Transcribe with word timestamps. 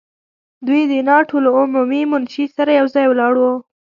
دوی 0.67 0.81
د 0.91 0.93
ناټو 1.09 1.37
له 1.45 1.49
عمومي 1.59 2.01
منشي 2.11 2.45
سره 2.55 2.71
یو 2.79 2.87
ځای 2.95 3.05
ولاړ 3.09 3.33
وو. 3.41 3.53